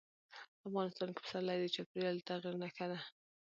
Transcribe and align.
افغانستان 0.69 1.09
کې 1.15 1.21
پسرلی 1.23 1.57
د 1.59 1.65
چاپېریال 1.75 2.15
د 2.19 2.25
تغیر 2.29 2.55
نښه 2.61 2.85
ده. 2.91 2.99